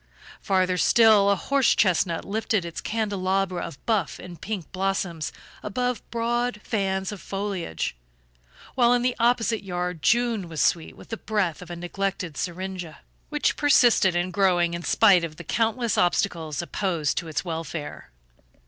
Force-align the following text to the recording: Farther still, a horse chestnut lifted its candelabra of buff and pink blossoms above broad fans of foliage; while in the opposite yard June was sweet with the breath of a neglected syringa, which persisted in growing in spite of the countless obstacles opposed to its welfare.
Farther 0.41 0.77
still, 0.79 1.29
a 1.29 1.35
horse 1.35 1.75
chestnut 1.75 2.25
lifted 2.25 2.65
its 2.65 2.81
candelabra 2.81 3.61
of 3.61 3.85
buff 3.85 4.17
and 4.17 4.41
pink 4.41 4.71
blossoms 4.71 5.31
above 5.61 6.01
broad 6.09 6.59
fans 6.63 7.11
of 7.11 7.21
foliage; 7.21 7.95
while 8.73 8.93
in 8.93 9.03
the 9.03 9.15
opposite 9.19 9.63
yard 9.63 10.01
June 10.01 10.49
was 10.49 10.59
sweet 10.59 10.97
with 10.97 11.09
the 11.09 11.17
breath 11.17 11.61
of 11.61 11.69
a 11.69 11.75
neglected 11.75 12.35
syringa, 12.35 13.01
which 13.29 13.55
persisted 13.55 14.15
in 14.15 14.31
growing 14.31 14.73
in 14.73 14.81
spite 14.81 15.23
of 15.23 15.35
the 15.35 15.43
countless 15.43 15.99
obstacles 15.99 16.63
opposed 16.63 17.15
to 17.19 17.27
its 17.27 17.45
welfare. 17.45 18.09